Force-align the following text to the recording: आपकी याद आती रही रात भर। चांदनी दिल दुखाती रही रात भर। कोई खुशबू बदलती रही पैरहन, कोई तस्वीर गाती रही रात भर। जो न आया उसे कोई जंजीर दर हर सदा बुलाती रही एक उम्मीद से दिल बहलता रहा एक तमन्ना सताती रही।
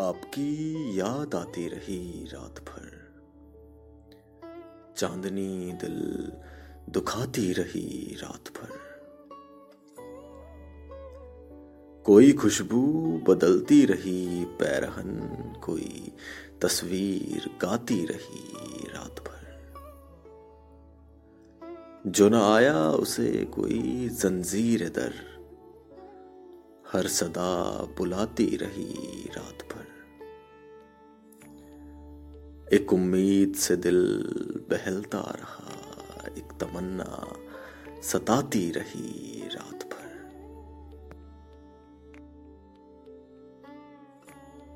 आपकी 0.00 0.90
याद 1.00 1.34
आती 1.34 1.68
रही 1.68 2.28
रात 2.32 2.60
भर। 2.60 2.98
चांदनी 4.96 5.72
दिल 5.72 6.32
दुखाती 6.92 7.52
रही 7.52 8.16
रात 8.22 8.48
भर। 8.48 8.78
कोई 12.06 12.32
खुशबू 12.32 12.82
बदलती 13.28 13.84
रही 13.84 14.44
पैरहन, 14.44 15.10
कोई 15.64 16.12
तस्वीर 16.62 17.50
गाती 17.62 18.06
रही 18.06 18.52
रात 18.88 19.20
भर। 19.20 19.38
जो 22.06 22.28
न 22.28 22.34
आया 22.34 22.90
उसे 22.90 23.44
कोई 23.44 24.08
जंजीर 24.08 24.88
दर 24.88 25.38
हर 26.92 27.06
सदा 27.06 27.82
बुलाती 27.98 28.56
रही 28.56 29.30
एक 32.72 32.92
उम्मीद 32.92 33.54
से 33.54 33.76
दिल 33.76 33.98
बहलता 34.70 35.18
रहा 35.18 36.28
एक 36.38 36.48
तमन्ना 36.60 37.36
सताती 38.02 38.70
रही। 38.70 39.27